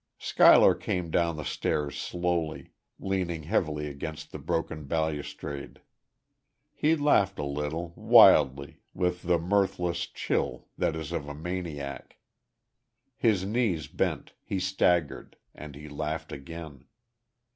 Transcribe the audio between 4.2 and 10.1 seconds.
the broken balustrade. He laughed a little, wildly, with the mirthless